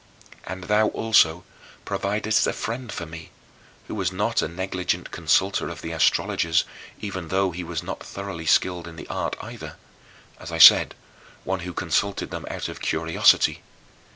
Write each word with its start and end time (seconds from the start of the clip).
And 0.47 0.63
thou 0.63 0.87
also 0.87 1.43
providedst 1.85 2.47
a 2.47 2.53
friend 2.53 2.91
for 2.91 3.05
me, 3.05 3.29
who 3.87 3.93
was 3.93 4.11
not 4.11 4.41
a 4.41 4.47
negligent 4.47 5.11
consulter 5.11 5.69
of 5.69 5.83
the 5.83 5.91
astrologers 5.91 6.63
even 6.99 7.27
though 7.27 7.51
he 7.51 7.63
was 7.63 7.83
not 7.83 8.03
thoroughly 8.03 8.47
skilled 8.47 8.87
in 8.87 8.95
the 8.95 9.07
art 9.09 9.35
either 9.41 9.75
as 10.39 10.51
I 10.51 10.57
said, 10.57 10.95
one 11.43 11.59
who 11.59 11.73
consulted 11.73 12.31
them 12.31 12.47
out 12.49 12.67
of 12.67 12.81
curiosity. 12.81 13.61